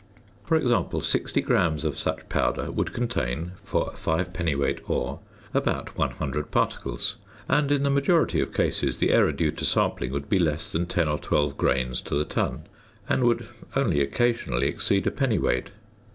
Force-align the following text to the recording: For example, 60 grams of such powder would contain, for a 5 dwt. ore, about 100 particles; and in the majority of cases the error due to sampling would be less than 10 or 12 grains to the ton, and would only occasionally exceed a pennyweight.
For 0.43 0.55
example, 0.57 1.01
60 1.01 1.43
grams 1.43 1.83
of 1.83 1.95
such 1.99 2.27
powder 2.27 2.71
would 2.71 2.91
contain, 2.91 3.51
for 3.63 3.91
a 3.93 3.95
5 3.95 4.33
dwt. 4.33 4.89
ore, 4.89 5.19
about 5.53 5.95
100 5.95 6.49
particles; 6.49 7.17
and 7.47 7.71
in 7.71 7.83
the 7.83 7.91
majority 7.91 8.39
of 8.41 8.51
cases 8.51 8.97
the 8.97 9.11
error 9.11 9.31
due 9.31 9.51
to 9.51 9.63
sampling 9.63 10.11
would 10.11 10.27
be 10.27 10.39
less 10.39 10.71
than 10.71 10.87
10 10.87 11.07
or 11.07 11.19
12 11.19 11.55
grains 11.55 12.01
to 12.01 12.15
the 12.15 12.25
ton, 12.25 12.63
and 13.07 13.25
would 13.25 13.47
only 13.75 14.01
occasionally 14.01 14.65
exceed 14.65 15.05
a 15.05 15.11
pennyweight. 15.11 15.67